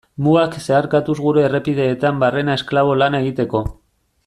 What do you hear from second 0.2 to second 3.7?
Mugak zeharkatuz gure errepideetan barrena esklabo lana egiteko.